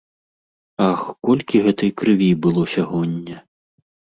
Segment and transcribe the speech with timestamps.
[0.91, 3.37] Ах, колькі гэтай крыві было сягоння!